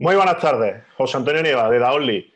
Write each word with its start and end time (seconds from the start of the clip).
Muy 0.00 0.14
buenas 0.14 0.38
tardes, 0.38 0.84
José 0.96 1.16
Antonio 1.16 1.42
Nieva, 1.42 1.68
de 1.68 1.80
Daonly. 1.80 2.32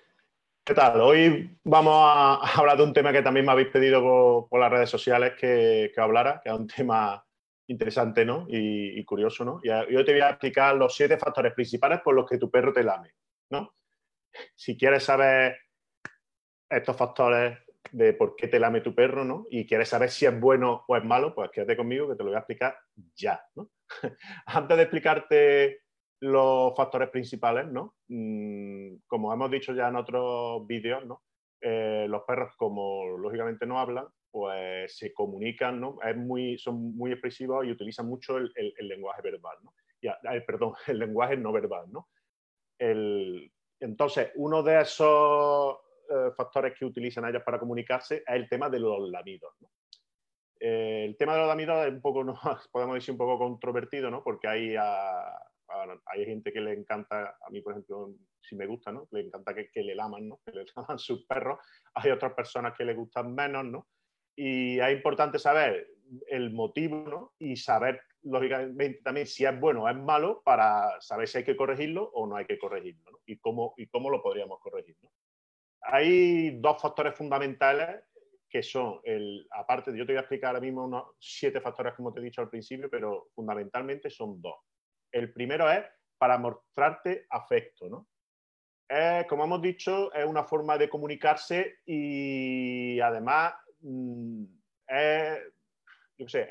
¿Qué 0.65 0.75
tal? 0.75 1.01
Hoy 1.01 1.57
vamos 1.63 1.95
a 1.97 2.59
hablar 2.59 2.77
de 2.77 2.83
un 2.83 2.93
tema 2.93 3.13
que 3.13 3.23
también 3.23 3.47
me 3.47 3.53
habéis 3.53 3.69
pedido 3.69 4.49
por, 4.51 4.59
las 4.59 4.69
redes 4.69 4.91
sociales 4.91 5.35
que, 5.39 5.93
hablara, 5.97 6.41
que 6.43 6.51
es 6.51 6.57
un 6.57 6.67
tema 6.67 7.25
interesante 7.69 8.25
¿no? 8.25 8.47
y, 8.49 9.05
curioso. 9.05 9.45
¿no? 9.45 9.61
Y 9.63 9.69
yo 9.69 10.05
te 10.05 10.11
voy 10.11 10.23
a 10.23 10.31
explicar 10.31 10.75
los 10.75 10.93
siete 10.93 11.17
factores 11.19 11.55
principales 11.55 12.01
por 12.01 12.17
los 12.17 12.29
que 12.29 12.37
tu 12.37 12.51
perro 12.51 12.73
te 12.73 12.83
lame. 12.83 13.13
¿no? 13.51 13.77
Si 14.57 14.77
quieres 14.77 15.05
saber 15.05 15.57
estos 16.69 16.97
factores 16.97 17.59
de 17.93 18.15
por 18.15 18.35
qué 18.35 18.49
te 18.49 18.59
lame 18.59 18.81
tu 18.81 18.93
perro 18.93 19.25
¿no? 19.25 19.47
y 19.51 19.69
quieres 19.69 19.89
saber 19.89 20.11
si 20.11 20.27
es 20.27 20.41
bueno 20.41 20.85
o 20.89 20.97
es 20.97 21.05
malo, 21.05 21.33
pues 21.33 21.49
quédate 21.53 21.77
conmigo 21.77 22.09
que 22.09 22.17
te 22.17 22.25
lo 22.25 22.31
voy 22.31 22.37
a 22.37 22.41
explicar 22.41 22.77
ya. 23.15 23.41
Antes 24.47 24.77
de 24.77 24.83
explicarte 24.83 25.82
los 26.23 26.73
factores 26.77 27.11
principales, 27.11 27.67
¿no? 27.67 27.97
Mm, 28.07 28.95
como 29.09 29.33
hemos 29.33 29.51
dicho 29.51 29.75
ya 29.75 29.89
en 29.89 29.97
otros 29.97 30.65
vídeos, 30.69 31.05
¿no? 31.05 31.23
Eh, 31.61 32.07
los 32.09 32.23
perros, 32.23 32.55
como 32.57 33.19
lógicamente 33.19 33.67
no 33.67 33.81
hablan, 33.81 34.07
pues 34.31 34.97
se 34.97 35.13
comunican, 35.13 35.81
¿no? 35.81 35.99
Es 36.01 36.17
muy, 36.17 36.57
son 36.59 36.97
muy 36.97 37.11
expresivos 37.11 37.67
y 37.67 37.73
utilizan 37.73 38.07
mucho 38.07 38.39
el, 38.39 38.53
lenguaje 38.79 39.21
verbal, 39.23 39.57
¿no? 39.65 39.73
perdón, 40.47 40.75
el 40.87 41.01
lenguaje 41.01 41.37
no 41.37 41.53
verbal, 41.53 41.91
¿no? 41.91 42.09
entonces, 43.79 44.33
uno 44.35 44.61
de 44.63 44.81
esos 44.81 45.77
eh, 46.11 46.31
factores 46.37 46.75
que 46.77 46.85
utilizan 46.85 47.25
ellos 47.27 47.45
para 47.45 47.61
comunicarse 47.61 48.17
es 48.17 48.35
el 48.35 48.49
tema 48.49 48.69
de 48.69 48.81
los 48.81 49.09
lamidos. 49.09 49.55
Eh, 50.59 51.05
el 51.07 51.17
tema 51.17 51.35
de 51.35 51.39
los 51.41 51.49
lamidos 51.49 51.87
es 51.87 51.93
un 51.93 52.01
poco, 52.01 52.25
¿no? 52.25 52.39
podemos 52.73 52.95
decir, 52.95 53.13
un 53.13 53.19
poco 53.19 53.39
controvertido, 53.39 54.11
¿no? 54.11 54.23
Porque 54.25 54.49
hay 54.49 54.77
hay 56.07 56.25
gente 56.25 56.53
que 56.53 56.61
le 56.61 56.73
encanta, 56.73 57.37
a 57.41 57.51
mí 57.51 57.61
por 57.61 57.73
ejemplo, 57.73 58.15
si 58.41 58.57
me 58.57 58.67
gusta, 58.67 58.93
¿no? 58.93 59.09
Le 59.11 59.21
encanta 59.21 59.55
que, 59.55 59.83
le 59.83 59.95
laman, 59.95 60.29
¿no? 60.29 60.41
Que 60.45 60.53
le 60.53 60.65
laman 60.77 60.99
sus 60.99 61.25
perros. 61.27 61.59
Hay 61.95 62.11
otras 62.11 62.35
personas 62.35 62.75
que 62.77 62.85
le 62.85 62.95
gustan 62.95 63.35
menos, 63.35 63.65
¿no? 63.65 63.89
Y 64.37 64.81
es 64.81 64.93
importante 64.93 65.39
saber 65.39 65.89
el 66.29 66.53
motivo, 66.53 67.05
¿no? 67.09 67.35
Y 67.39 67.57
saber, 67.57 68.01
lógicamente, 68.23 69.01
también 69.03 69.27
si 69.27 69.45
es 69.45 69.59
bueno 69.59 69.85
o 69.85 69.89
es 69.89 69.97
malo 69.97 70.43
para 70.45 71.01
saber 71.01 71.29
si 71.29 71.39
hay 71.39 71.45
que 71.45 71.57
corregirlo 71.57 72.11
o 72.15 72.27
no 72.27 72.37
hay 72.37 72.47
que 72.47 72.59
corregirlo, 72.59 73.11
¿no? 73.11 73.19
Y 73.27 73.39
cómo, 73.39 73.75
y 73.77 73.87
cómo 73.89 74.11
lo 74.11 74.23
podríamos 74.23 74.61
corregir. 74.61 74.97
Hay 75.83 76.61
dos 76.61 76.81
factores 76.81 77.15
fundamentales 77.15 78.05
que 78.53 78.63
son, 78.63 79.01
el, 79.05 79.47
aparte, 79.51 79.97
yo 79.97 80.05
te 80.05 80.13
voy 80.13 80.19
a 80.19 80.21
explicar 80.21 80.49
ahora 80.49 80.61
mismo 80.61 80.85
unos 80.85 81.17
siete 81.19 81.59
factores, 81.61 81.95
como 81.95 82.13
te 82.13 82.21
he 82.21 82.23
dicho 82.23 82.43
al 82.43 82.51
principio, 82.51 82.91
pero 82.91 83.29
fundamentalmente 83.35 84.11
son 84.11 84.43
dos. 84.43 84.57
El 85.13 85.33
primero 85.33 85.71
es 85.71 85.85
para 86.19 86.39
mostrarte 86.39 87.27
afecto, 87.31 87.89
¿no? 87.89 88.09
como 89.27 89.45
hemos 89.45 89.63
dicho, 89.63 90.13
es 90.13 90.27
una 90.27 90.45
forma 90.45 90.77
de 90.77 90.91
comunicarse 90.91 91.77
y 91.87 93.01
además 93.01 93.55
mm, 93.81 94.45
yo 96.19 96.29
sé, 96.29 96.47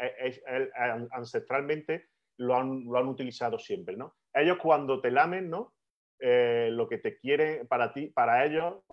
ancestralmente 1.12 2.10
lo 2.38 2.56
han, 2.56 3.08
utilizado 3.08 3.60
siempre, 3.60 3.96
¿no? 3.96 4.16
Ellos 4.34 4.58
cuando 4.62 5.00
te 5.00 5.12
lamen, 5.12 5.50
¿no? 5.50 5.74
Eh, 6.20 6.70
lo 6.72 6.88
que 6.88 6.98
te 6.98 7.18
quieren 7.18 7.68
para 7.68 7.94
ti, 7.94 8.08
para 8.08 8.46
ellos, 8.46 8.84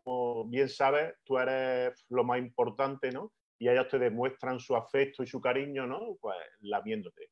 bien 0.47 0.69
sabes, 0.69 1.15
tú 1.25 1.39
eres 1.39 2.07
lo 2.09 2.25
más 2.25 2.39
importante, 2.39 3.11
¿no? 3.11 3.33
Y 3.59 3.69
ellos 3.69 3.89
te 3.89 3.99
demuestran 3.99 4.61
su 4.61 4.77
afecto 4.77 5.23
y 5.23 5.27
su 5.27 5.41
cariño, 5.41 5.87
¿no? 5.87 6.17
Pues 6.21 6.37
lamiéndote. 6.61 7.31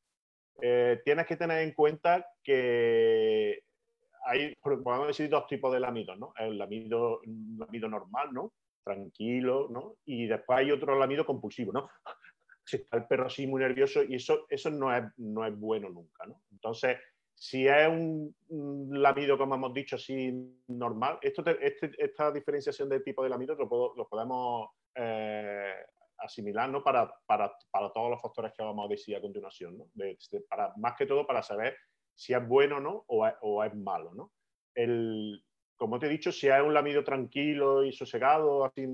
Eh, 0.61 1.01
tienes 1.03 1.25
que 1.27 1.37
tener 1.37 1.59
en 1.59 1.73
cuenta 1.73 2.25
que 2.43 3.63
hay, 4.25 4.55
decir, 5.07 5.29
dos 5.29 5.47
tipos 5.47 5.71
de 5.71 5.79
lamidos, 5.79 6.17
¿no? 6.17 6.33
El 6.37 6.57
lamido, 6.57 7.21
lamido 7.57 7.87
normal, 7.87 8.33
¿no? 8.33 8.53
Tranquilo, 8.83 9.67
¿no? 9.69 9.95
Y 10.05 10.27
después 10.27 10.59
hay 10.59 10.71
otro 10.71 10.97
lamido 10.97 11.25
compulsivo, 11.25 11.71
¿no? 11.71 11.89
Si 12.69 12.75
está 12.75 12.97
el 12.97 13.07
perro 13.07 13.27
así 13.27 13.47
muy 13.47 13.61
nervioso 13.61 14.03
y 14.03 14.15
eso, 14.15 14.45
eso 14.49 14.69
no, 14.69 14.93
es, 14.93 15.01
no 15.15 15.45
es 15.45 15.57
bueno 15.57 15.87
nunca, 15.87 16.25
¿no? 16.25 16.41
Entonces, 16.51 16.97
si 17.33 17.65
es 17.65 17.87
un, 17.87 18.35
lamido, 18.91 19.37
como 19.37 19.55
hemos 19.55 19.73
dicho, 19.73 19.95
así 19.95 20.33
normal, 20.67 21.17
esto 21.21 21.45
este, 21.61 21.91
esta 21.97 22.29
diferenciación 22.29 22.89
de 22.89 22.99
tipo 22.99 23.23
de 23.23 23.29
lamido 23.29 23.55
lo, 23.55 23.93
lo 23.95 24.09
podemos 24.09 24.69
eh, 24.95 25.75
asimilar 26.19 26.69
¿no? 26.69 26.83
para, 26.83 27.11
para, 27.25 27.51
para, 27.71 27.91
todos 27.91 28.09
los 28.09 28.21
factores 28.21 28.53
que 28.53 28.63
vamos 28.63 28.85
a 28.85 28.89
decir 28.89 29.15
a 29.15 29.21
continuación, 29.21 29.77
¿no? 29.77 29.85
para, 30.49 30.73
más 30.77 30.95
que 30.95 31.05
todo 31.05 31.25
para 31.25 31.43
saber 31.43 31.77
si 32.15 32.33
es 32.33 32.47
bueno 32.47 32.79
¿no? 32.79 33.05
o, 33.07 33.27
es, 33.27 33.33
o 33.41 33.63
es 33.63 33.73
malo. 33.75 34.13
¿no? 34.13 34.33
El, 34.73 35.43
como 35.75 35.99
te 35.99 36.07
he 36.07 36.09
dicho, 36.09 36.31
si 36.31 36.47
es 36.47 36.61
un 36.61 36.73
lamido 36.73 37.03
tranquilo 37.03 37.83
y 37.83 37.91
sosegado, 37.91 38.65
así 38.65 38.87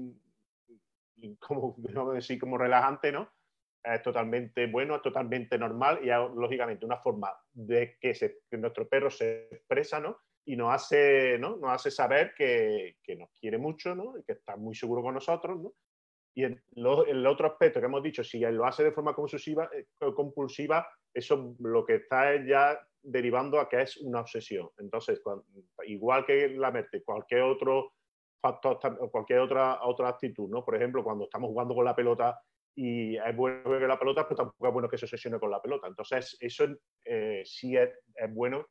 como, 1.39 1.75
decir, 2.13 2.39
como 2.39 2.57
relajante, 2.57 3.11
¿no? 3.11 3.29
es 3.83 4.01
totalmente 4.01 4.67
bueno, 4.67 4.95
es 4.95 5.01
totalmente 5.01 5.57
normal 5.57 5.99
y 6.03 6.09
es 6.09 6.17
lógicamente 6.35 6.85
una 6.85 6.97
forma 6.97 7.33
de 7.51 7.97
que, 7.99 8.13
nuestro 8.51 8.87
perro 8.87 9.09
se 9.09 9.47
expresa 9.51 9.99
¿no? 9.99 10.17
y 10.45 10.55
nos 10.55 10.73
hace, 10.73 11.37
¿no? 11.37 11.57
nos 11.57 11.71
hace 11.71 11.91
saber 11.91 12.33
que, 12.33 12.97
que, 13.03 13.15
nos 13.15 13.29
quiere 13.31 13.57
mucho 13.57 13.93
¿no? 13.93 14.17
y 14.17 14.23
que 14.23 14.33
está 14.33 14.55
muy 14.55 14.73
seguro 14.73 15.01
con 15.01 15.15
nosotros 15.15 15.59
¿no? 15.59 15.73
Y 16.35 16.43
el, 16.43 17.27
otro 17.27 17.47
aspecto 17.47 17.79
que 17.79 17.85
hemos 17.85 18.01
dicho, 18.01 18.23
si 18.23 18.39
lo 18.39 18.65
hace 18.65 18.83
de 18.83 18.91
forma 18.91 19.13
compulsiva, 19.13 19.69
eh, 19.73 19.85
compulsiva, 20.15 20.87
eso 21.13 21.55
lo 21.59 21.85
que 21.85 21.95
está 21.95 22.33
es 22.33 22.47
ya 22.47 22.79
derivando 23.03 23.59
a 23.59 23.69
que 23.69 23.81
es 23.81 23.97
una 23.97 24.21
obsesión. 24.21 24.69
Entonces, 24.77 25.21
igual 25.85 26.25
que 26.25 26.49
la 26.49 26.71
mente, 26.71 27.03
cualquier 27.03 27.41
otro 27.41 27.93
factor, 28.41 28.79
cualquier 29.11 29.39
otra, 29.39 29.83
otra 29.83 30.09
actitud, 30.09 30.49
¿no? 30.49 30.65
Por 30.65 30.75
ejemplo, 30.75 31.03
cuando 31.03 31.25
estamos 31.25 31.49
jugando 31.49 31.75
con 31.75 31.85
la 31.85 31.95
pelota 31.95 32.39
y 32.75 33.15
es 33.17 33.35
bueno 33.35 33.63
que 33.63 33.87
la 33.87 33.99
pelota, 33.99 34.27
pero 34.27 34.37
tampoco 34.37 34.67
es 34.67 34.73
bueno 34.73 34.89
que 34.89 34.97
se 34.97 35.05
obsesione 35.05 35.39
con 35.39 35.51
la 35.51 35.61
pelota. 35.61 35.87
Entonces, 35.87 36.35
eso 36.39 36.65
eh, 37.05 37.43
sí 37.45 37.77
es, 37.77 37.89
es, 38.15 38.33
bueno 38.33 38.65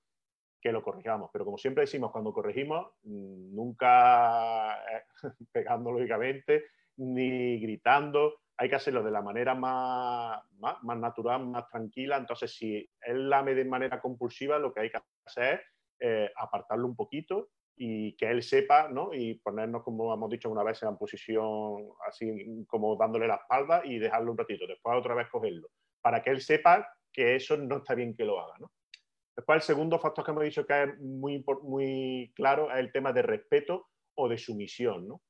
que 0.61 0.73
lo 0.73 0.83
corrijamos. 0.83 1.31
Pero 1.33 1.45
como 1.45 1.59
siempre 1.59 1.83
decimos, 1.83 2.11
cuando 2.11 2.33
corregimos, 2.33 2.89
mm, 3.05 3.55
nunca 3.55 4.77
pegando 5.53 5.93
lógicamente, 5.93 6.65
ni 6.97 7.61
gritando, 7.61 8.41
hay 8.57 8.69
que 8.69 8.77
hacerlo 8.77 9.03
de 9.03 9.11
la 9.11 9.23
manera 9.23 9.55
más, 9.55 10.41
más, 10.61 10.99
natural, 10.99 11.47
más 11.47 11.69
tranquila. 11.69 12.17
Entonces, 12.17 12.55
si 12.55 12.89
él 13.01 13.29
lame 13.29 13.55
de 13.55 13.65
manera 13.65 14.01
compulsiva, 14.01 14.59
lo 14.59 14.73
que 14.73 14.81
hay 14.83 14.91
que 14.91 15.01
hacer 15.27 15.55
es 15.55 15.61
eh, 16.01 16.31
apartarlo 16.37 16.87
un 16.87 16.95
poquito 16.95 17.49
y 17.77 18.15
que 18.17 18.31
él 18.31 18.43
sepa, 18.43 18.89
¿no? 18.89 19.13
Y 19.13 19.35
ponernos, 19.35 19.83
como 19.83 20.13
hemos 20.13 20.31
dicho 20.31 20.51
una 20.51 20.63
vez, 20.63 20.83
en 20.83 20.91
la 20.91 20.97
posición 20.97 21.89
así 22.07 22.65
como 22.69 22.97
dándole 22.97 23.27
la 23.27 23.37
espalda 23.37 23.83
y 23.85 23.99
dejarlo 23.99 24.33
un 24.33 24.39
ratito. 24.39 24.67
Después 24.67 24.97
otra 24.97 25.15
vez 25.15 25.29
cogerlo, 25.29 25.69
para 26.01 26.23
que 26.23 26.31
él 26.31 26.41
sepa 26.41 26.87
que 27.13 27.35
eso 27.35 27.57
no 27.57 27.79
está 27.79 27.95
bien 27.95 28.15
que 28.15 28.25
lo 28.25 28.41
haga, 28.41 28.55
¿no? 28.61 28.71
Después, 29.35 29.57
el 29.57 29.63
segundo 29.63 29.99
factor 29.99 30.25
que 30.25 30.31
hemos 30.31 30.45
dicho 30.45 30.67
que 30.67 30.83
es 30.83 31.01
muy, 31.01 31.43
muy 31.63 32.33
claro 32.37 32.71
es 32.71 32.79
el 32.79 32.93
tema 32.93 33.13
de 33.13 33.23
respeto 33.23 33.89
o 34.15 34.29
de 34.29 34.37
sumisión, 34.37 35.09
¿no? 35.09 35.23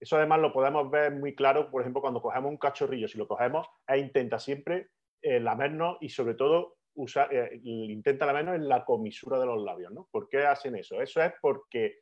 Eso 0.00 0.16
además 0.16 0.40
lo 0.40 0.52
podemos 0.52 0.90
ver 0.90 1.12
muy 1.12 1.34
claro, 1.34 1.70
por 1.70 1.82
ejemplo, 1.82 2.00
cuando 2.00 2.22
cogemos 2.22 2.50
un 2.50 2.56
cachorrillo, 2.56 3.06
si 3.06 3.18
lo 3.18 3.28
cogemos, 3.28 3.66
e 3.86 3.98
intenta 3.98 4.38
siempre 4.38 4.88
eh, 5.22 5.38
lamernos 5.38 5.98
y 6.00 6.08
sobre 6.08 6.34
todo 6.34 6.76
usar, 6.94 7.32
eh, 7.32 7.60
intenta 7.62 8.24
lamernos 8.24 8.56
en 8.56 8.68
la 8.68 8.84
comisura 8.84 9.38
de 9.38 9.46
los 9.46 9.62
labios. 9.62 9.92
¿no? 9.92 10.08
¿Por 10.10 10.28
qué 10.28 10.46
hacen 10.46 10.76
eso? 10.76 11.02
Eso 11.02 11.22
es 11.22 11.34
porque 11.42 11.98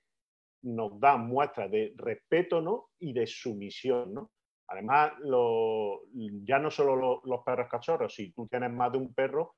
nos 0.62 0.98
dan 1.00 1.26
muestras 1.26 1.70
de 1.70 1.92
respeto 1.96 2.60
¿no? 2.60 2.90
y 3.00 3.12
de 3.12 3.26
sumisión. 3.26 4.14
¿no? 4.14 4.30
Además, 4.68 5.12
ya 6.44 6.58
no 6.60 6.70
solo 6.70 7.20
los 7.24 7.42
perros 7.44 7.68
cachorros, 7.68 8.14
si 8.14 8.30
tú 8.32 8.46
tienes 8.46 8.70
más 8.70 8.92
de 8.92 8.98
un 8.98 9.12
perro, 9.12 9.56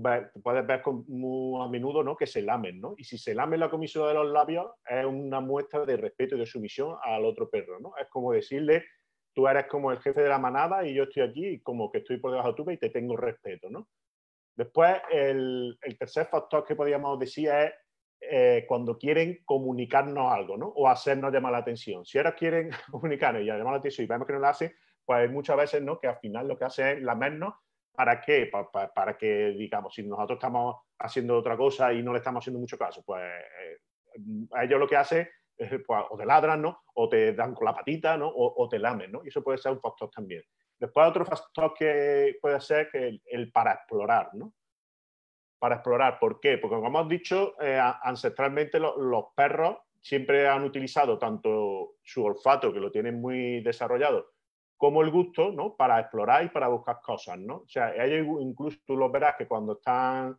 puedes 0.00 0.66
ver 0.66 0.82
muy 1.08 1.62
a 1.62 1.68
menudo 1.68 2.02
¿no? 2.02 2.16
que 2.16 2.26
se 2.26 2.42
lamen, 2.42 2.80
¿no? 2.80 2.94
Y 2.96 3.04
si 3.04 3.18
se 3.18 3.34
lamen 3.34 3.60
la 3.60 3.70
comisión 3.70 4.06
de 4.08 4.14
los 4.14 4.30
labios, 4.30 4.70
es 4.88 5.04
una 5.04 5.40
muestra 5.40 5.84
de 5.84 5.96
respeto 5.96 6.36
y 6.36 6.38
de 6.38 6.46
sumisión 6.46 6.96
al 7.02 7.24
otro 7.24 7.50
perro, 7.50 7.80
¿no? 7.80 7.92
Es 8.00 8.08
como 8.08 8.32
decirle, 8.32 8.84
tú 9.32 9.48
eres 9.48 9.66
como 9.66 9.90
el 9.90 9.98
jefe 9.98 10.22
de 10.22 10.28
la 10.28 10.38
manada 10.38 10.86
y 10.86 10.94
yo 10.94 11.04
estoy 11.04 11.22
aquí 11.22 11.60
como 11.60 11.90
que 11.90 11.98
estoy 11.98 12.18
por 12.18 12.30
debajo 12.30 12.54
tuya 12.54 12.72
y 12.72 12.78
te 12.78 12.90
tengo 12.90 13.16
respeto, 13.16 13.70
¿no? 13.70 13.88
Después, 14.54 15.00
el, 15.10 15.78
tercer 15.98 16.26
factor 16.26 16.64
que 16.64 16.76
podríamos 16.76 17.18
decir 17.18 17.48
es 17.48 17.72
eh, 18.20 18.64
cuando 18.68 18.98
quieren 18.98 19.40
comunicarnos 19.44 20.32
algo, 20.32 20.56
¿no? 20.56 20.68
O 20.68 20.88
hacernos 20.88 21.32
llamar 21.32 21.52
la 21.52 21.58
atención. 21.58 22.04
Si 22.04 22.18
ahora 22.18 22.34
quieren 22.34 22.70
comunicarnos 22.90 23.42
y 23.42 23.46
llamar 23.46 23.72
la 23.72 23.78
atención 23.78 24.04
y 24.04 24.08
vemos 24.08 24.26
que 24.26 24.34
no 24.34 24.40
lo 24.40 24.48
hacen, 24.48 24.72
pues 25.04 25.30
muchas 25.30 25.56
veces, 25.56 25.82
¿no? 25.82 25.98
Que 25.98 26.08
al 26.08 26.18
final 26.18 26.46
lo 26.46 26.58
que 26.58 26.64
hace 26.64 26.92
es 26.92 27.02
lamernos 27.02 27.54
¿Para 27.94 28.20
qué? 28.20 28.50
Para, 28.94 29.16
que, 29.16 29.50
digamos, 29.50 29.94
si 29.94 30.02
nosotros 30.02 30.36
estamos 30.38 30.76
haciendo 30.98 31.36
otra 31.36 31.56
cosa 31.56 31.92
y 31.92 32.02
no 32.02 32.12
le 32.12 32.18
estamos 32.18 32.42
haciendo 32.42 32.60
mucho 32.60 32.78
caso, 32.78 33.02
pues 33.04 33.22
eh, 33.22 33.78
a 34.52 34.64
ellos 34.64 34.80
lo 34.80 34.88
que 34.88 34.96
hace 34.96 35.30
es, 35.56 35.70
pues, 35.86 36.04
o 36.08 36.16
te 36.16 36.24
ladran, 36.24 36.62
¿no? 36.62 36.82
O 36.94 37.08
te 37.08 37.34
dan 37.34 37.54
con 37.54 37.66
la 37.66 37.74
patita, 37.74 38.16
¿no? 38.16 38.32
O, 38.34 38.68
te 38.68 38.78
lamen, 38.78 39.12
¿no? 39.12 39.20
Y 39.24 39.28
eso 39.28 39.42
puede 39.42 39.58
ser 39.58 39.72
un 39.72 39.80
factor 39.80 40.10
también. 40.10 40.42
Después 40.78 41.06
otro 41.06 41.24
factor 41.24 41.74
que 41.74 42.38
puede 42.40 42.60
ser 42.60 42.88
que 42.90 43.20
el, 43.26 43.52
para 43.52 43.72
explorar, 43.72 44.30
¿no? 44.34 44.54
para 45.62 45.76
explorar. 45.76 46.18
¿Por 46.18 46.40
qué? 46.40 46.58
Porque 46.58 46.74
como 46.74 46.88
hemos 46.88 47.08
dicho, 47.08 47.54
eh, 47.62 47.80
ancestralmente 48.02 48.80
los 48.80 49.26
perros 49.36 49.76
siempre 50.00 50.48
han 50.48 50.64
utilizado 50.64 51.18
tanto 51.18 51.98
su 52.02 52.24
olfato, 52.24 52.72
que 52.72 52.80
lo 52.80 52.90
tienen 52.90 53.20
muy 53.20 53.60
desarrollado, 53.62 54.31
como 54.82 55.00
el 55.02 55.12
gusto, 55.12 55.52
¿no? 55.52 55.76
Para 55.76 56.00
explorar 56.00 56.44
y 56.44 56.48
para 56.48 56.66
buscar 56.66 57.00
cosas, 57.00 57.38
¿no? 57.38 57.58
O 57.58 57.68
sea, 57.68 57.94
ellos 58.04 58.26
incluso 58.40 58.78
tú 58.84 58.96
los 58.96 59.12
verás 59.12 59.36
que 59.38 59.46
cuando 59.46 59.74
están, 59.74 60.36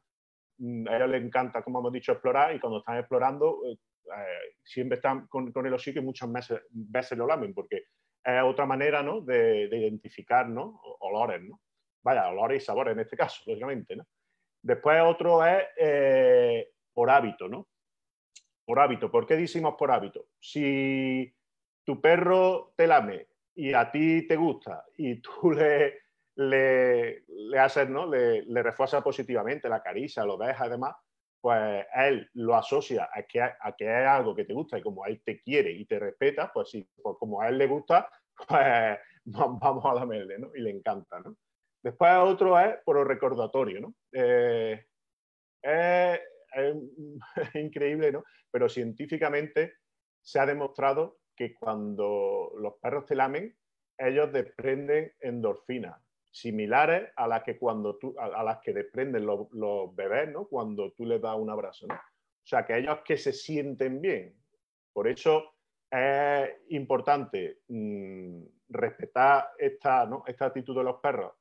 mm, 0.57 0.85
a 0.89 0.97
ellos 0.97 1.09
les 1.11 1.23
encanta, 1.23 1.63
como 1.63 1.79
hemos 1.79 1.93
dicho, 1.93 2.11
explorar 2.11 2.53
y 2.53 2.59
cuando 2.59 2.79
están 2.79 2.97
explorando, 2.97 3.61
eh, 3.65 3.77
eh, 4.03 4.55
siempre 4.61 4.97
están 4.97 5.27
con, 5.27 5.53
el 5.65 5.73
hocico 5.73 5.99
y 5.99 6.03
muchas 6.03 6.29
veces, 6.29 6.61
veces, 6.71 7.17
lo 7.17 7.25
lamen, 7.25 7.53
porque 7.53 7.83
es 8.21 8.43
otra 8.43 8.65
manera, 8.65 9.01
¿no? 9.01 9.21
De, 9.21 9.69
identificar, 9.71 10.49
¿no? 10.49 10.77
Olores, 10.99 11.41
¿no? 11.41 11.61
Vaya, 12.03 12.27
olores 12.27 12.63
y 12.63 12.65
sabores 12.65 12.95
en 12.95 12.99
este 12.99 13.15
caso, 13.15 13.41
lógicamente, 13.47 13.95
¿no? 13.95 14.03
Después 14.61 15.01
otro 15.03 15.45
es 15.45 15.63
eh, 15.77 16.67
por 16.93 17.09
hábito, 17.09 17.47
¿no? 17.47 17.69
Por 18.65 18.77
hábito. 18.81 19.09
¿Por 19.09 19.25
qué 19.25 19.37
decimos 19.37 19.75
por 19.77 19.89
hábito? 19.89 20.25
Si 20.37 21.33
tu 21.85 22.01
perro 22.01 22.73
te 22.75 22.87
lame 22.87 23.27
y 23.55 23.73
a 23.73 23.91
ti 23.91 24.27
te 24.27 24.35
gusta 24.35 24.85
y 24.97 25.21
tú 25.21 25.51
le, 25.51 26.01
le, 26.35 27.23
le 27.27 27.59
haces, 27.59 27.89
¿no? 27.89 28.07
Le, 28.07 28.43
le 28.43 28.63
refuerza 28.63 29.01
positivamente 29.01 29.69
la 29.69 29.81
caricia, 29.81 30.25
lo 30.25 30.37
dejas 30.37 30.67
además, 30.67 30.95
pues 31.43 31.85
él 31.95 32.29
lo 32.35 32.55
asocia 32.55 33.09
a 33.13 33.23
que, 33.23 33.41
a 33.41 33.75
que 33.77 33.85
es 33.85 34.07
algo 34.07 34.33
que 34.33 34.45
te 34.45 34.53
gusta 34.53 34.77
y 34.77 34.81
como 34.81 35.05
él 35.05 35.21
te 35.25 35.41
quiere 35.41 35.71
y 35.71 35.85
te 35.85 35.99
respeta, 35.99 36.51
pues 36.53 36.69
sí, 36.69 36.87
pues 37.01 37.17
como 37.19 37.41
a 37.41 37.49
él 37.49 37.57
le 37.57 37.67
gusta, 37.67 38.09
pues 38.47 38.97
vamos 39.25 39.85
a 39.85 39.93
lamerle, 39.93 40.39
¿no? 40.39 40.51
Y 40.55 40.61
le 40.61 40.69
encanta, 40.69 41.19
¿no? 41.19 41.35
Después 41.83 42.11
otro 42.17 42.57
es 42.57 42.77
por 42.85 42.97
el 42.97 43.05
recordatorio, 43.05 43.81
¿no? 43.81 43.93
Eh, 44.13 44.85
es, 45.61 46.19
increíble, 47.55 48.13
¿no? 48.13 48.23
Pero 48.49 48.69
científicamente 48.69 49.73
se 50.21 50.39
ha 50.39 50.45
demostrado 50.45 51.17
que 51.35 51.55
cuando 51.55 52.51
los 52.57 52.73
perros 52.75 53.05
te 53.05 53.15
lamen, 53.15 53.55
ellos 53.97 54.31
desprenden 54.31 55.13
endorfinas, 55.19 56.01
similares 56.31 57.11
a 57.15 57.27
las 57.27 57.43
que 57.43 57.57
cuando 57.57 57.97
tú, 57.97 58.15
a, 58.17 58.43
las 58.43 58.59
que 58.59 58.73
desprenden 58.73 59.25
los, 59.25 59.95
bebés, 59.95 60.29
¿no? 60.29 60.47
Cuando 60.47 60.91
tú 60.93 61.05
les 61.05 61.21
das 61.21 61.37
un 61.37 61.49
abrazo, 61.49 61.87
¿no? 61.87 61.95
O 61.95 62.45
sea, 62.45 62.65
que 62.65 62.77
ellos 62.77 62.99
que 63.05 63.17
se 63.17 63.31
sienten 63.31 64.01
bien. 64.01 64.35
Por 64.91 65.07
eso 65.07 65.55
es 65.89 66.49
importante 66.69 67.59
mm, 67.67 68.43
respetar 68.69 69.51
esta, 69.57 70.09
esta 70.27 70.45
actitud 70.45 70.75
de 70.75 70.83
los 70.83 70.97
perros. 70.97 71.33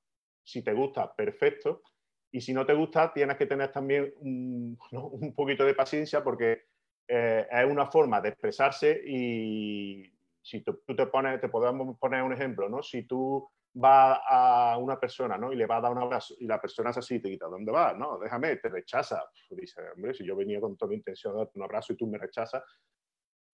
Si 0.44 0.62
te 0.62 0.72
gusta, 0.72 1.14
perfecto. 1.14 1.82
Y 2.30 2.40
si 2.40 2.54
no 2.54 2.64
te 2.64 2.72
gusta, 2.72 3.12
tienes 3.12 3.36
que 3.36 3.46
tener 3.46 3.70
también 3.70 4.12
un, 4.20 4.78
poquito 5.36 5.64
de 5.64 5.74
paciencia 5.74 6.24
porque 6.24 6.66
eh, 7.14 7.46
es 7.50 7.70
una 7.70 7.84
forma 7.88 8.22
de 8.22 8.30
expresarse 8.30 9.02
y 9.06 10.10
si 10.40 10.62
tú, 10.62 10.82
te 10.96 11.06
pones, 11.08 11.42
te 11.42 11.50
podemos 11.50 11.98
poner 11.98 12.22
un 12.22 12.32
ejemplo, 12.32 12.70
¿no? 12.70 12.82
Si 12.82 13.02
tú 13.02 13.46
va 13.84 14.14
a 14.14 14.78
una 14.78 14.98
persona 14.98 15.36
¿no? 15.36 15.52
y 15.52 15.56
le 15.56 15.66
va 15.66 15.76
a 15.76 15.80
dar 15.82 15.92
un 15.92 15.98
abrazo 15.98 16.34
y 16.38 16.46
la 16.46 16.58
persona 16.58 16.88
es 16.88 16.96
así, 16.96 17.20
te 17.20 17.28
quita, 17.28 17.48
¿dónde 17.48 17.70
vas? 17.70 17.98
No, 17.98 18.18
déjame, 18.18 18.56
te 18.56 18.70
rechaza. 18.70 19.22
Dice, 19.50 19.82
hombre, 19.94 20.14
si 20.14 20.24
yo 20.24 20.34
venía 20.34 20.58
con 20.58 20.74
toda 20.74 20.88
mi 20.88 20.96
intención 20.96 21.34
de 21.34 21.40
darte 21.40 21.58
un 21.58 21.64
abrazo 21.64 21.92
y 21.92 21.96
tú 21.96 22.06
me 22.06 22.16
rechazas, 22.16 22.62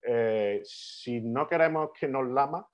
eh, 0.03 0.61
si 0.65 1.21
no 1.21 1.49
queremos 1.49 1.91
que 1.99 2.07
nos 2.07 2.29
lama, 2.29 2.65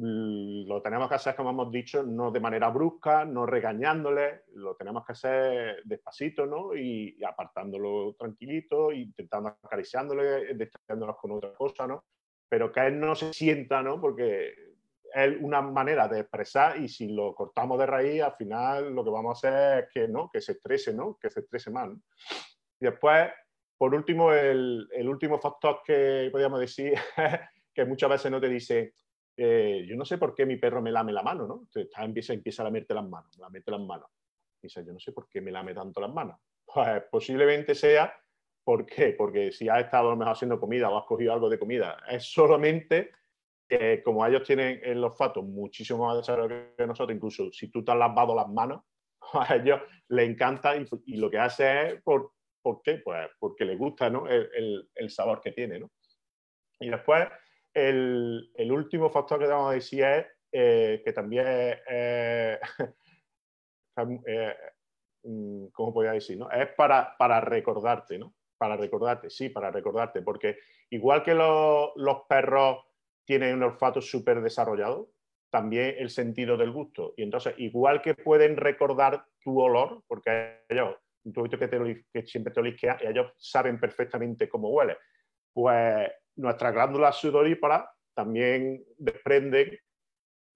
lo 0.00 0.80
tenemos 0.80 1.08
que 1.08 1.16
hacer, 1.16 1.34
como 1.34 1.50
hemos 1.50 1.72
dicho, 1.72 2.02
no 2.02 2.30
de 2.30 2.40
manera 2.40 2.68
brusca, 2.68 3.24
no 3.24 3.46
regañándole, 3.46 4.42
lo 4.54 4.76
tenemos 4.76 5.04
que 5.04 5.12
hacer 5.12 5.82
despacito, 5.84 6.46
¿no? 6.46 6.76
Y, 6.76 7.18
apartándolo 7.24 8.14
tranquilito, 8.18 8.92
intentando 8.92 9.56
acariciándole, 9.62 10.54
distrayéndonos 10.54 11.16
con 11.16 11.32
otra 11.32 11.52
cosa, 11.52 11.86
¿no? 11.86 12.04
Pero 12.48 12.70
que 12.70 12.86
él 12.86 13.00
no 13.00 13.14
se 13.14 13.32
sienta, 13.32 13.82
¿no? 13.82 14.00
Porque 14.00 14.54
es 15.12 15.36
una 15.40 15.62
manera 15.62 16.06
de 16.06 16.20
expresar 16.20 16.78
y 16.78 16.88
si 16.88 17.08
lo 17.08 17.34
cortamos 17.34 17.78
de 17.78 17.86
raíz, 17.86 18.22
al 18.22 18.34
final 18.34 18.94
lo 18.94 19.02
que 19.04 19.10
vamos 19.10 19.30
a 19.44 19.48
hacer 19.48 19.84
es 19.84 19.90
que, 19.92 20.08
¿no? 20.08 20.30
que 20.30 20.40
se 20.40 20.52
estrese, 20.52 20.92
¿no? 20.92 21.18
que 21.20 21.30
se 21.30 21.40
estrese 21.40 21.70
más. 21.70 21.90
Y 22.80 22.84
después, 22.84 23.28
por 23.76 23.94
último, 23.94 24.32
el, 24.32 24.86
el, 24.92 25.08
último 25.08 25.38
factor 25.38 25.80
que 25.84 26.28
podríamos 26.30 26.60
decir 26.60 26.94
que 27.74 27.84
muchas 27.84 28.10
veces 28.10 28.30
no 28.30 28.40
te 28.40 28.48
dice, 28.48 28.92
eh, 29.40 29.86
yo 29.88 29.94
no 29.94 30.04
sé 30.04 30.18
por 30.18 30.34
qué 30.34 30.44
mi 30.44 30.56
perro 30.56 30.82
me 30.82 30.90
lame 30.90 31.12
la 31.12 31.22
mano, 31.22 31.46
¿no? 31.46 31.68
empieza, 32.02 32.32
empieza 32.32 32.62
a 32.62 32.64
lamerte 32.64 32.92
las 32.92 33.08
manos, 33.08 33.38
lamerte 33.38 33.70
las 33.70 33.80
manos. 33.80 34.10
Dice, 34.60 34.84
yo 34.84 34.92
no 34.92 34.98
sé 34.98 35.12
por 35.12 35.28
qué 35.28 35.40
me 35.40 35.52
lame 35.52 35.72
tanto 35.74 36.00
las 36.00 36.12
manos. 36.12 36.40
Pues 36.66 37.04
posiblemente 37.08 37.76
sea, 37.76 38.12
¿por 38.64 38.84
qué? 38.84 39.14
Porque 39.16 39.52
si 39.52 39.68
has 39.68 39.84
estado 39.84 40.08
a 40.08 40.10
lo 40.10 40.16
mejor 40.16 40.32
haciendo 40.32 40.58
comida 40.58 40.90
o 40.90 40.98
has 40.98 41.04
cogido 41.04 41.32
algo 41.32 41.48
de 41.48 41.56
comida, 41.56 41.98
es 42.10 42.24
solamente 42.24 43.12
que 43.68 44.02
como 44.02 44.26
ellos 44.26 44.42
tienen 44.42 44.80
el 44.82 45.04
olfato 45.04 45.40
muchísimo 45.42 46.06
más 46.06 46.16
desarrollado 46.16 46.74
que 46.76 46.86
nosotros, 46.86 47.14
incluso 47.14 47.52
si 47.52 47.70
tú 47.70 47.84
te 47.84 47.92
has 47.92 47.98
lavado 47.98 48.34
las 48.34 48.48
manos, 48.48 48.82
a 49.34 49.54
ellos 49.54 49.80
les 50.08 50.28
encanta 50.28 50.74
y, 50.76 51.16
lo 51.16 51.30
que 51.30 51.38
hace 51.38 51.86
es, 51.86 52.02
¿por, 52.02 52.32
¿por 52.60 52.82
qué? 52.82 53.00
Pues 53.04 53.28
porque 53.38 53.64
les 53.64 53.78
gusta 53.78 54.10
¿no? 54.10 54.26
el, 54.26 54.88
el, 54.94 55.10
sabor 55.10 55.40
que 55.40 55.52
tiene. 55.52 55.78
¿no? 55.78 55.92
Y 56.80 56.90
después, 56.90 57.28
el, 57.74 58.72
último 58.72 59.10
factor 59.10 59.38
que 59.38 59.46
vamos 59.46 59.70
a 59.70 59.74
decir 59.74 60.04
es 60.04 60.26
eh, 60.52 61.02
que 61.04 61.12
también 61.12 61.46
es, 61.46 61.78
eh, 61.88 62.58
mm, 65.24 65.66
¿cómo 65.72 65.92
decir? 66.02 66.38
No? 66.38 66.50
Es 66.50 66.68
para, 66.74 67.16
para 67.16 67.40
recordarte, 67.40 68.18
¿no? 68.18 68.34
Para 68.56 68.76
recordarte, 68.76 69.30
sí, 69.30 69.50
para 69.50 69.70
recordarte, 69.70 70.22
porque 70.22 70.58
igual 70.90 71.22
que 71.22 71.34
los, 71.34 71.92
perros 72.28 72.84
tienen 73.24 73.54
un 73.54 73.62
olfato 73.64 74.00
súper 74.00 74.40
desarrollado, 74.40 75.10
también 75.50 75.94
el 75.98 76.10
sentido 76.10 76.56
del 76.56 76.72
gusto. 76.72 77.14
Y 77.16 77.22
entonces, 77.22 77.54
igual 77.58 78.02
que 78.02 78.14
pueden 78.14 78.56
recordar 78.56 79.24
tu 79.42 79.60
olor, 79.60 80.02
porque 80.06 80.64
ellos, 80.68 80.96
tú 81.32 81.44
que, 81.44 81.68
te, 81.68 82.06
que 82.12 82.26
siempre 82.26 82.52
te 82.52 82.60
ellos 83.02 83.32
saben 83.36 83.78
perfectamente 83.78 84.48
cómo 84.48 84.70
huele, 84.70 84.96
pues 85.52 86.10
nuestras 86.38 86.72
glándulas 86.72 87.16
sudoríparas 87.16 87.88
también 88.14 88.84
desprenden 88.96 89.78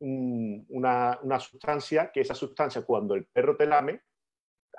una, 0.01 1.19
una, 1.23 1.39
sustancia, 1.39 2.11
que 2.11 2.23
esa 2.23 2.35
sustancia 2.35 2.83
cuando 2.83 3.15
el 3.15 3.27
perro 3.27 3.57
te 3.57 3.67
lame, 3.67 4.01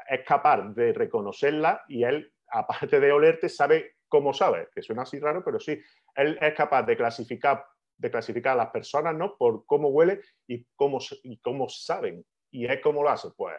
es 0.09 0.25
capaz 0.25 0.73
de 0.73 0.91
reconocerla 0.91 1.83
y 1.87 2.03
él, 2.03 2.33
aparte 2.47 2.99
de 2.99 3.11
olerte, 3.11 3.47
sabe 3.47 3.95
cómo 4.09 4.33
sabe, 4.33 4.67
que 4.73 4.81
suena 4.81 5.03
así 5.03 5.19
raro, 5.19 5.43
pero 5.45 5.59
sí, 5.59 5.79
él 6.15 6.37
es 6.41 6.53
capaz 6.53 6.83
de 6.83 6.97
clasificar 6.97 7.65
de 7.97 8.11
clasificar 8.11 8.53
a 8.53 8.63
las 8.63 8.71
personas 8.71 9.15
¿no? 9.15 9.37
por 9.37 9.65
cómo 9.65 9.89
huele 9.89 10.21
y 10.47 10.65
cómo, 10.75 10.99
y 11.23 11.39
cómo 11.39 11.69
saben. 11.69 12.25
¿Y 12.51 12.65
es 12.65 12.81
cómo 12.81 13.03
lo 13.03 13.09
hace? 13.09 13.29
Pues 13.35 13.55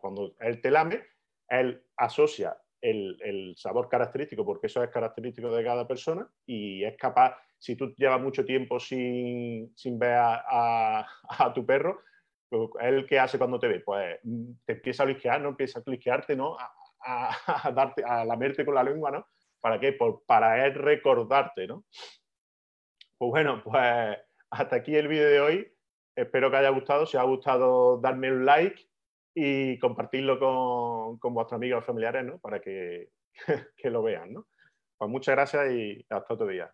cuando 0.00 0.34
él 0.40 0.60
te 0.60 0.70
lame, 0.70 1.04
él 1.48 1.84
asocia 1.96 2.56
el, 2.82 3.54
sabor 3.56 3.88
característico, 3.88 4.44
porque 4.44 4.66
eso 4.66 4.82
es 4.82 4.90
característico 4.90 5.54
de 5.54 5.64
cada 5.64 5.86
persona, 5.86 6.28
y 6.44 6.84
es 6.84 6.96
capaz, 6.96 7.36
si 7.58 7.76
tú 7.76 7.94
llevas 7.96 8.20
mucho 8.20 8.44
tiempo 8.44 8.80
sin, 8.80 9.72
sin 9.76 9.98
ver 9.98 10.18
a, 10.18 11.06
tu 11.54 11.64
perro, 11.64 12.00
pues, 12.48 12.68
él 12.80 13.06
qué 13.06 13.18
hace 13.18 13.38
cuando 13.38 13.58
te 13.58 13.68
ve? 13.68 13.80
Pues 13.80 14.18
te 14.64 14.72
empieza 14.72 15.04
a 15.04 15.06
lisquear, 15.06 15.40
¿no? 15.40 15.50
Empieza 15.50 15.80
a 15.84 15.90
lisquearte, 15.90 16.36
¿no? 16.36 16.56
A, 16.58 17.36
a, 17.64 17.70
darte, 17.72 18.04
a 18.04 18.24
lamerte 18.24 18.64
con 18.64 18.74
la 18.74 18.82
lengua, 18.82 19.10
¿no? 19.10 19.26
¿Para 19.60 19.78
qué? 19.78 19.92
Por, 19.92 20.24
para 20.26 20.66
él 20.66 20.74
recordarte, 20.74 21.66
¿no? 21.66 21.84
Pues 23.16 23.30
bueno, 23.30 23.62
pues 23.62 24.18
hasta 24.50 24.76
aquí 24.76 24.96
el 24.96 25.08
vídeo 25.08 25.28
de 25.28 25.40
hoy. 25.40 25.72
Espero 26.14 26.50
que 26.50 26.56
haya 26.58 26.70
gustado. 26.70 27.06
Si 27.06 27.16
os 27.16 27.22
ha 27.22 27.26
gustado, 27.26 27.98
darme 27.98 28.30
un 28.30 28.44
like 28.44 28.84
y 29.34 29.78
compartirlo 29.78 30.38
con, 30.38 31.18
con 31.18 31.34
vuestros 31.34 31.56
amigos 31.56 31.82
o 31.82 31.86
familiares, 31.86 32.24
¿no? 32.24 32.38
Para 32.38 32.60
que, 32.60 33.08
que 33.76 33.90
lo 33.90 34.02
vean, 34.02 34.32
¿no? 34.32 34.46
Pues 34.96 35.10
muchas 35.10 35.34
gracias 35.34 35.72
y 35.72 36.06
hasta 36.08 36.34
otro 36.34 36.46
día. 36.46 36.72